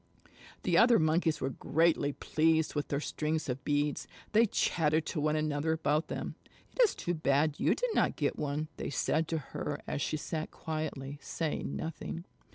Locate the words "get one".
8.15-8.67